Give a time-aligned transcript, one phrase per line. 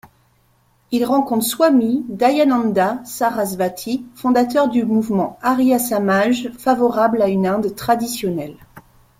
[0.91, 8.57] Ils rencontrent swâmî Dayânanda Sarasvatî, fondateur du mouvement Ārya-Samāj, favorable à une Inde traditionnelle.